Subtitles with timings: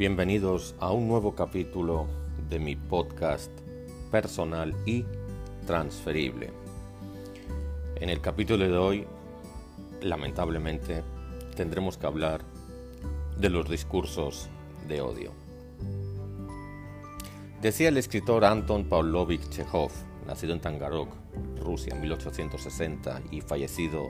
[0.00, 2.06] Bienvenidos a un nuevo capítulo
[2.48, 3.50] de mi podcast
[4.10, 5.04] personal y
[5.66, 6.54] transferible.
[7.96, 9.06] En el capítulo de hoy,
[10.00, 11.02] lamentablemente,
[11.54, 12.40] tendremos que hablar
[13.36, 14.48] de los discursos
[14.88, 15.32] de odio.
[17.60, 19.90] Decía el escritor Anton Pavlovich Chekhov,
[20.26, 21.10] nacido en Tangarok,
[21.62, 24.08] Rusia, en 1860 y fallecido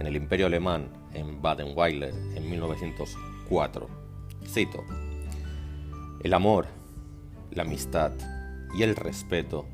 [0.00, 3.86] en el Imperio Alemán en Baden-Württemberg en 1904.
[4.48, 4.84] Cito,
[6.22, 6.66] el amor,
[7.50, 8.12] la amistad
[8.76, 9.66] y el respeto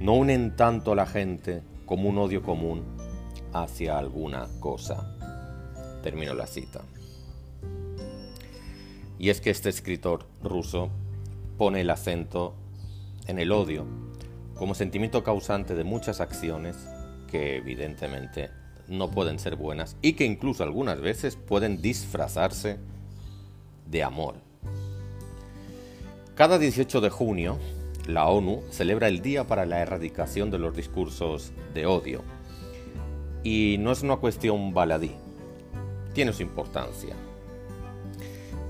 [0.00, 2.82] no unen tanto a la gente como un odio común
[3.52, 5.16] hacia alguna cosa.
[6.02, 6.80] Termino la cita.
[9.18, 10.90] Y es que este escritor ruso
[11.56, 12.54] pone el acento
[13.26, 13.86] en el odio
[14.54, 16.76] como sentimiento causante de muchas acciones
[17.30, 18.50] que evidentemente
[18.88, 22.78] no pueden ser buenas y que incluso algunas veces pueden disfrazarse
[23.86, 24.36] de amor.
[26.34, 27.60] Cada 18 de junio,
[28.08, 32.22] la ONU celebra el Día para la Erradicación de los Discursos de Odio.
[33.44, 35.12] Y no es una cuestión baladí,
[36.12, 37.14] tiene su importancia.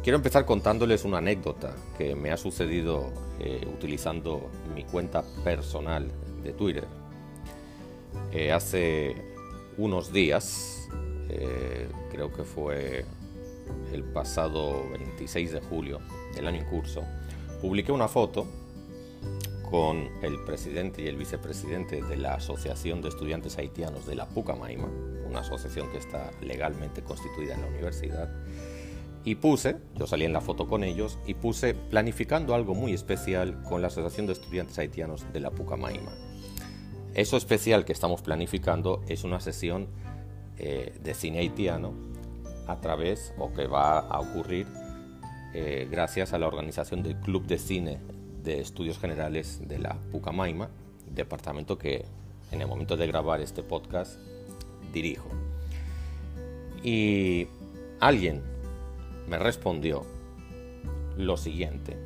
[0.02, 6.10] Quiero empezar contándoles una anécdota que me ha sucedido eh, utilizando mi cuenta personal
[6.42, 6.86] de Twitter.
[8.30, 9.16] Eh, hace
[9.78, 10.86] unos días,
[11.30, 13.06] eh, creo que fue
[13.90, 16.00] el pasado 26 de julio
[16.34, 17.02] del año en curso,
[17.64, 18.46] publiqué una foto
[19.70, 24.86] con el presidente y el vicepresidente de la Asociación de Estudiantes Haitianos de la Pucamaima,
[25.26, 28.30] una asociación que está legalmente constituida en la universidad,
[29.24, 33.62] y puse, yo salí en la foto con ellos, y puse planificando algo muy especial
[33.62, 36.12] con la Asociación de Estudiantes Haitianos de la Pucamaima.
[37.14, 39.88] Eso especial que estamos planificando es una sesión
[40.58, 41.94] eh, de cine haitiano
[42.66, 44.66] a través, o que va a ocurrir
[45.54, 48.00] eh, gracias a la organización del Club de Cine
[48.42, 50.68] de Estudios Generales de la Pucamaima,
[51.08, 52.04] departamento que
[52.50, 54.18] en el momento de grabar este podcast
[54.92, 55.28] dirijo.
[56.82, 57.46] Y
[58.00, 58.42] alguien
[59.28, 60.04] me respondió
[61.16, 61.96] lo siguiente,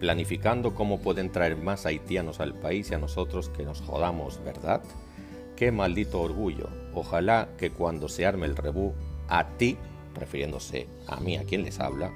[0.00, 4.82] planificando cómo pueden traer más haitianos al país y a nosotros que nos jodamos, ¿verdad?
[5.54, 6.68] Qué maldito orgullo.
[6.94, 8.92] Ojalá que cuando se arme el rebú,
[9.28, 9.78] a ti
[10.14, 12.12] refiriéndose a mí, a quien les habla,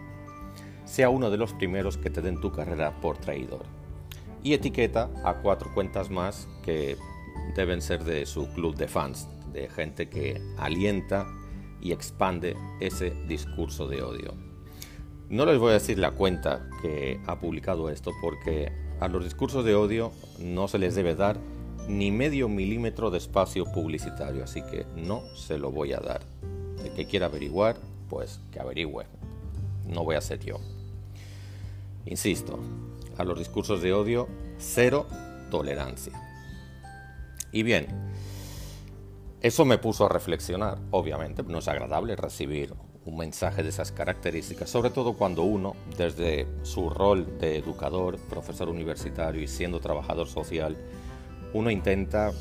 [0.85, 3.65] sea uno de los primeros que te den tu carrera por traidor.
[4.43, 6.97] Y etiqueta a cuatro cuentas más que
[7.57, 11.27] deben ser de su club de fans, de gente que alienta
[11.81, 14.35] y expande ese discurso de odio.
[15.29, 18.71] No les voy a decir la cuenta que ha publicado esto porque
[19.01, 21.39] a los discursos de odio no se les debe dar
[21.89, 26.21] ni medio milímetro de espacio publicitario, así que no se lo voy a dar.
[26.95, 27.77] Que quiera averiguar,
[28.09, 29.07] pues que averigüe.
[29.87, 30.61] No voy a ser yo.
[32.05, 32.59] Insisto,
[33.17, 35.07] a los discursos de odio, cero
[35.51, 36.13] tolerancia.
[37.53, 37.87] Y bien,
[39.41, 42.75] eso me puso a reflexionar, obviamente, no es agradable recibir
[43.05, 48.69] un mensaje de esas características, sobre todo cuando uno, desde su rol de educador, profesor
[48.69, 50.77] universitario y siendo trabajador social,
[51.53, 52.33] uno intenta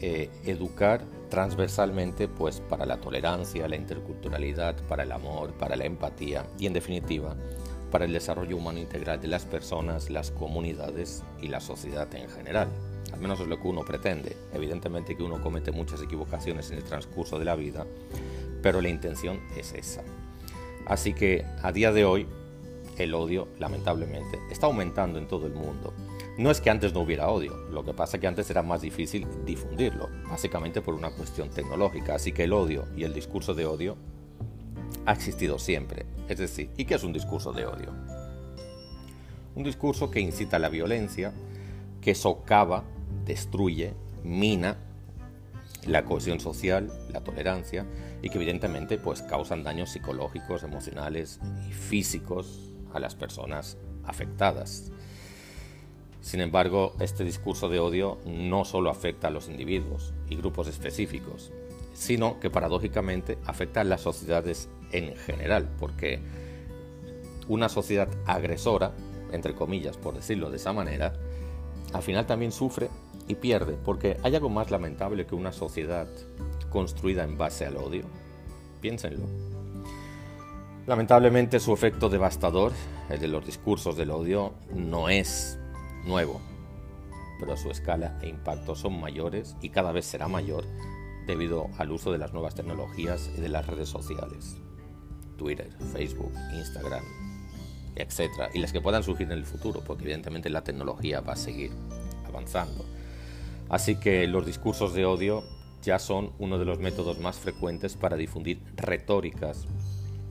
[0.00, 6.44] eh, educar transversalmente pues para la tolerancia, la interculturalidad, para el amor, para la empatía
[6.58, 7.36] y en definitiva
[7.90, 12.68] para el desarrollo humano integral de las personas, las comunidades y la sociedad en general.
[13.12, 14.36] Al menos es lo que uno pretende.
[14.52, 17.86] Evidentemente que uno comete muchas equivocaciones en el transcurso de la vida,
[18.62, 20.02] pero la intención es esa.
[20.86, 22.26] Así que a día de hoy
[22.96, 25.92] el odio, lamentablemente, está aumentando en todo el mundo.
[26.38, 28.80] No es que antes no hubiera odio, lo que pasa es que antes era más
[28.80, 33.66] difícil difundirlo, básicamente por una cuestión tecnológica, así que el odio y el discurso de
[33.66, 33.96] odio
[35.06, 36.06] ha existido siempre.
[36.28, 37.92] Es decir, ¿y qué es un discurso de odio?
[39.54, 41.32] Un discurso que incita a la violencia,
[42.00, 42.84] que socava,
[43.26, 44.78] destruye, mina
[45.86, 47.86] la cohesión social, la tolerancia
[48.22, 54.92] y que evidentemente pues causan daños psicológicos, emocionales y físicos a las personas afectadas.
[56.20, 61.50] Sin embargo, este discurso de odio no solo afecta a los individuos y grupos específicos,
[61.94, 66.20] sino que paradójicamente afecta a las sociedades en general, porque
[67.48, 68.92] una sociedad agresora,
[69.32, 71.14] entre comillas, por decirlo de esa manera,
[71.92, 72.88] al final también sufre
[73.26, 76.08] y pierde, porque hay algo más lamentable que una sociedad
[76.68, 78.04] construida en base al odio.
[78.80, 79.26] Piénsenlo.
[80.86, 82.72] Lamentablemente su efecto devastador,
[83.08, 85.59] el de los discursos del odio, no es
[86.04, 86.40] nuevo,
[87.38, 90.64] pero su escala e impacto son mayores y cada vez será mayor
[91.26, 94.56] debido al uso de las nuevas tecnologías y de las redes sociales.
[95.36, 97.04] Twitter, Facebook, Instagram,
[97.96, 98.50] etc.
[98.52, 101.72] Y las que puedan surgir en el futuro, porque evidentemente la tecnología va a seguir
[102.26, 102.84] avanzando.
[103.68, 105.44] Así que los discursos de odio
[105.82, 109.66] ya son uno de los métodos más frecuentes para difundir retóricas,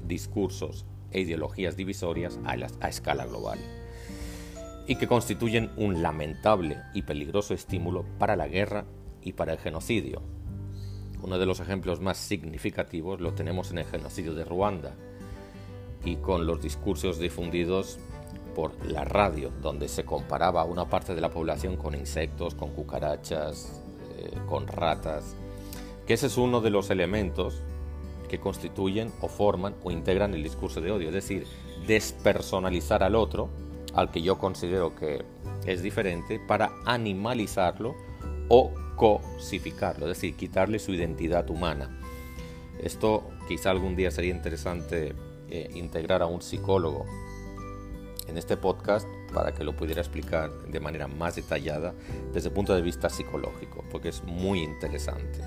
[0.05, 3.57] discursos e ideologías divisorias a, a escala global
[4.89, 8.85] y que constituyen un lamentable y peligroso estímulo para la guerra
[9.21, 10.23] y para el genocidio.
[11.21, 14.95] Uno de los ejemplos más significativos lo tenemos en el genocidio de Ruanda
[16.03, 17.99] y con los discursos difundidos
[18.55, 22.71] por la radio, donde se comparaba a una parte de la población con insectos, con
[22.71, 23.83] cucarachas,
[24.17, 25.35] eh, con ratas,
[26.07, 27.61] que ese es uno de los elementos
[28.27, 31.45] que constituyen o forman o integran el discurso de odio, es decir,
[31.85, 33.49] despersonalizar al otro,
[33.93, 35.23] al que yo considero que
[35.65, 37.95] es diferente, para animalizarlo
[38.47, 41.89] o cosificarlo, es decir, quitarle su identidad humana.
[42.81, 45.15] Esto quizá algún día sería interesante
[45.49, 47.05] eh, integrar a un psicólogo
[48.27, 51.93] en este podcast para que lo pudiera explicar de manera más detallada
[52.33, 55.39] desde el punto de vista psicológico, porque es muy interesante.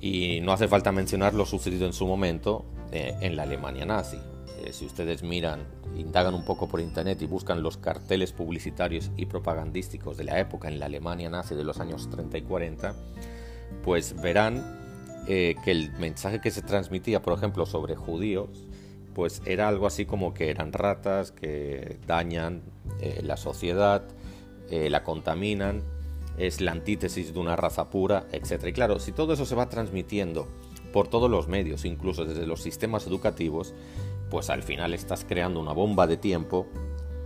[0.00, 4.18] Y no hace falta mencionar lo sucedido en su momento eh, en la Alemania nazi.
[4.64, 5.66] Eh, si ustedes miran,
[5.96, 10.68] indagan un poco por internet y buscan los carteles publicitarios y propagandísticos de la época
[10.68, 12.94] en la Alemania nazi de los años 30 y 40,
[13.82, 14.62] pues verán
[15.26, 18.66] eh, que el mensaje que se transmitía, por ejemplo, sobre judíos,
[19.14, 22.62] pues era algo así como que eran ratas que dañan
[23.22, 24.04] la sociedad,
[24.70, 25.82] la contaminan
[26.38, 28.66] es la antítesis de una raza pura, etc.
[28.68, 30.48] Y claro, si todo eso se va transmitiendo
[30.92, 33.74] por todos los medios, incluso desde los sistemas educativos,
[34.30, 36.66] pues al final estás creando una bomba de tiempo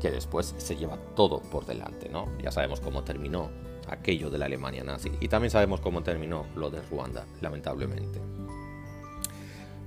[0.00, 2.26] que después se lleva todo por delante, ¿no?
[2.42, 3.50] Ya sabemos cómo terminó
[3.88, 8.20] aquello de la Alemania nazi y también sabemos cómo terminó lo de Ruanda, lamentablemente.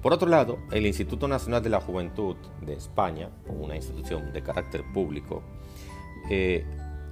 [0.02, 4.84] Por otro lado, el Instituto Nacional de la Juventud de España, una institución de carácter
[4.94, 5.44] público,
[6.30, 6.66] eh,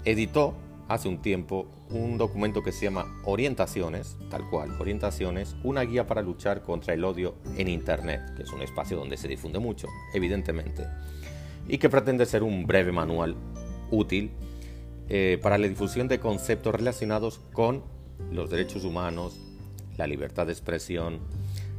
[0.06, 0.54] editó
[0.88, 6.22] hace un tiempo un documento que se llama Orientaciones, tal cual, Orientaciones, una guía para
[6.22, 10.86] luchar contra el odio en Internet, que es un espacio donde se difunde mucho, evidentemente,
[11.68, 13.36] y que pretende ser un breve manual
[13.92, 14.31] útil
[15.10, 17.83] eh, para la difusión de conceptos relacionados con
[18.31, 19.40] los derechos humanos,
[19.98, 21.19] la libertad de expresión,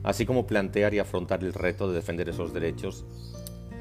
[0.03, 3.05] así como plantear y afrontar el reto de defender esos derechos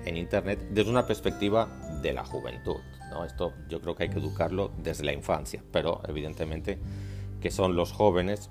[0.07, 1.67] en Internet desde una perspectiva
[2.01, 2.77] de la juventud.
[3.25, 6.77] Esto yo creo que hay que educarlo desde la infancia, pero evidentemente
[7.41, 8.49] que son los jóvenes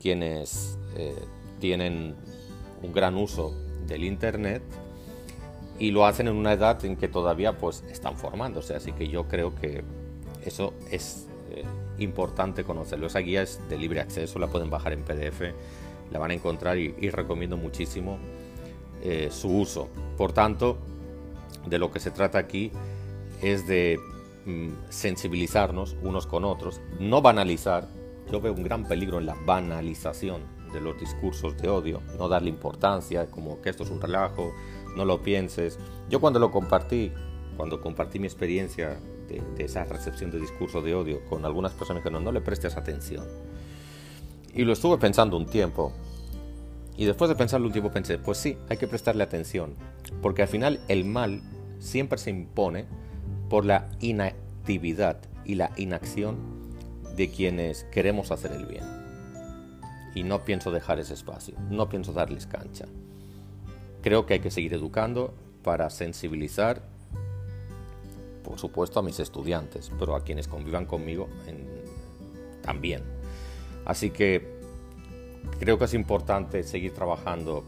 [0.00, 1.14] quienes eh,
[1.58, 2.16] tienen
[2.82, 3.54] un gran uso
[3.86, 4.62] del Internet
[5.78, 9.28] y lo hacen en una edad en que todavía pues están formándose, así que yo
[9.28, 9.82] creo que
[10.44, 11.64] eso es eh,
[11.98, 13.06] importante conocerlo.
[13.06, 15.42] Esa guía es de libre acceso, la pueden bajar en PDF,
[16.10, 18.18] la van a encontrar y, recomiendo muchísimo
[19.02, 19.88] eh, su uso.
[20.16, 20.78] Por tanto,
[21.66, 22.72] de lo que se trata aquí
[23.42, 23.98] es de
[24.46, 27.88] mm, sensibilizarnos unos con otros, no banalizar.
[28.30, 30.42] Yo veo un gran peligro en la banalización
[30.72, 34.52] de los discursos de odio, no darle importancia, como que esto es un relajo,
[34.96, 35.78] no lo pienses.
[36.08, 37.12] Yo cuando lo compartí,
[37.56, 38.98] cuando compartí mi experiencia
[39.28, 42.76] de, esa recepción de discurso de odio con algunas personas que no, no le prestes
[42.76, 43.26] atención.
[44.54, 45.92] Y lo estuve pensando un tiempo.
[46.96, 49.74] Y después de pensarlo un tiempo pensé, pues sí, hay que prestarle atención.
[50.20, 51.40] Porque al final el mal
[51.78, 52.86] siempre se impone
[53.48, 56.36] por la inactividad y la inacción
[57.16, 58.84] de quienes queremos hacer el bien.
[60.14, 62.86] Y no pienso dejar ese espacio, no pienso darles cancha.
[64.02, 66.82] Creo que hay que seguir educando para sensibilizar,
[68.42, 71.28] por supuesto, a mis estudiantes, pero a quienes convivan conmigo
[72.62, 73.02] también.
[73.84, 74.59] Así que
[75.58, 77.64] creo que es importante seguir trabajando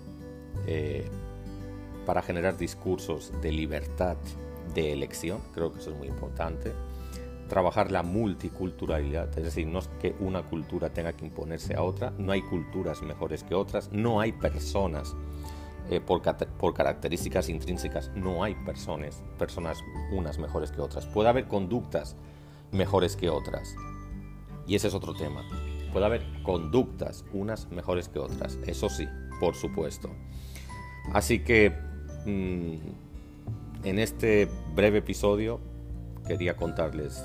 [0.67, 1.09] eh,
[2.07, 4.17] para generar discursos de libertad
[4.75, 6.73] de elección, creo que eso es muy importante.
[7.49, 12.12] Trabajar la multiculturalidad, es decir, no es que una cultura tenga que imponerse a otra,
[12.17, 15.14] no hay culturas mejores que otras, no hay personas
[15.91, 19.79] eh, por, por, características intrínsecas, no hay personas, personas
[20.12, 21.07] unas mejores que otras.
[21.07, 22.17] Puede haber conductas
[22.71, 23.75] mejores que otras,
[24.67, 25.43] y ese es otro tema.
[25.93, 29.07] Puede haber conductas unas mejores que otras, eso sí,
[29.41, 30.11] por supuesto.
[31.13, 31.71] Así que
[32.25, 32.77] mm,
[33.85, 35.61] en este breve episodio
[36.27, 37.23] quería contarles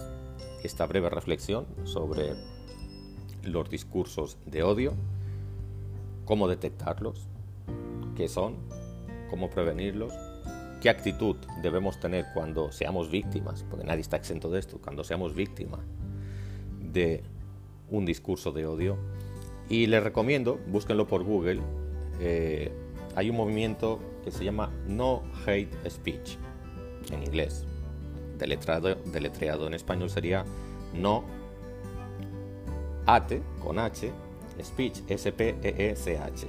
[0.63, 2.33] esta breve reflexión sobre
[3.43, 4.93] los discursos de odio,
[6.25, 7.27] cómo detectarlos,
[8.15, 8.55] qué son,
[9.29, 10.13] cómo prevenirlos,
[10.81, 15.35] qué actitud debemos tener cuando seamos víctimas, porque nadie está exento de esto, cuando seamos
[15.35, 15.81] víctimas
[16.81, 17.23] de
[17.89, 18.97] un discurso de odio.
[19.69, 21.61] Y les recomiendo, búsquenlo por Google,
[22.19, 22.71] eh,
[23.15, 26.37] hay un movimiento que se llama No Hate Speech,
[27.11, 27.65] en inglés.
[28.37, 30.45] Deletreado, deletreado en español sería
[30.93, 31.23] No
[33.07, 34.11] Ate, con H,
[34.61, 36.47] Speech, S-P-E-E-C-H.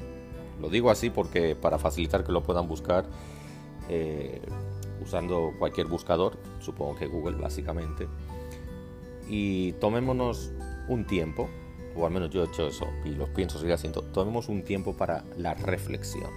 [0.60, 3.06] Lo digo así porque para facilitar que lo puedan buscar
[3.88, 4.42] eh,
[5.00, 8.08] usando cualquier buscador, supongo que Google básicamente,
[9.28, 10.52] y tomémonos
[10.88, 11.48] un tiempo,
[11.96, 14.96] o al menos yo he hecho eso y lo pienso seguir haciendo, tomemos un tiempo
[14.96, 16.30] para la reflexión.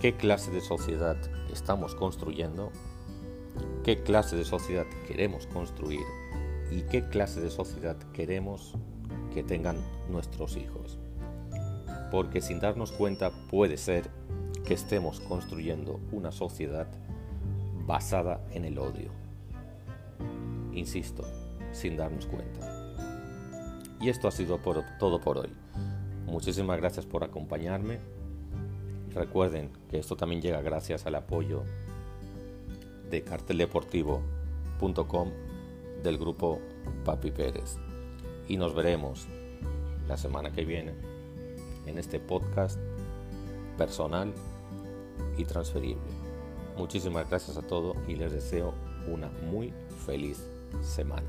[0.00, 1.16] ¿Qué clase de sociedad
[1.52, 2.72] estamos construyendo?
[3.84, 6.04] ¿Qué clase de sociedad queremos construir?
[6.70, 8.74] ¿Y qué clase de sociedad queremos
[9.34, 9.76] que tengan
[10.08, 10.98] nuestros hijos?
[12.10, 14.10] Porque sin darnos cuenta puede ser
[14.64, 16.88] que estemos construyendo una sociedad
[17.86, 19.10] basada en el odio.
[20.72, 21.24] Insisto,
[21.72, 22.69] sin darnos cuenta.
[24.00, 24.58] Y esto ha sido
[24.98, 25.50] todo por hoy.
[26.26, 27.98] Muchísimas gracias por acompañarme.
[29.14, 31.64] Recuerden que esto también llega gracias al apoyo
[33.10, 35.30] de carteldeportivo.com
[36.02, 36.60] del grupo
[37.04, 37.76] Papi Pérez.
[38.48, 39.26] Y nos veremos
[40.08, 40.94] la semana que viene
[41.86, 42.78] en este podcast
[43.76, 44.32] personal
[45.36, 46.00] y transferible.
[46.76, 48.72] Muchísimas gracias a todos y les deseo
[49.06, 49.72] una muy
[50.06, 50.42] feliz
[50.82, 51.28] semana.